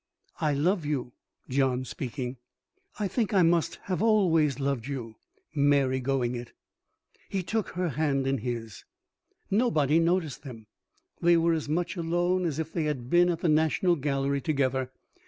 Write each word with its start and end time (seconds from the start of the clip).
"I 0.39 0.55
love 0.55 0.83
you," 0.83 1.13
(John 1.47 1.85
speaking.) 1.85 2.37
"I 2.99 3.07
think 3.07 3.35
I 3.35 3.43
must 3.43 3.75
have 3.83 4.01
always 4.01 4.59
loved 4.59 4.87
you." 4.87 5.17
(Mary 5.53 5.99
going 5.99 6.33
it.) 6.33 6.53
He 7.29 7.43
took 7.43 7.69
her 7.73 7.89
hand 7.89 8.25
in 8.25 8.39
his. 8.39 8.83
Nobody 9.51 9.99
noticed 9.99 10.41
them. 10.41 10.65
They 11.21 11.37
were 11.37 11.53
as 11.53 11.69
much 11.69 11.97
alone 11.97 12.47
as 12.47 12.57
if 12.57 12.73
they 12.73 12.85
had 12.85 13.11
been 13.11 13.29
at 13.29 13.41
the 13.41 13.49
National 13.49 13.95
Gallery 13.95 14.41
together. 14.41 14.89